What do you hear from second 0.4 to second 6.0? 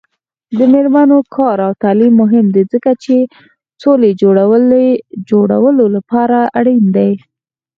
د میرمنو کار او تعلیم مهم دی ځکه چې سولې جوړولو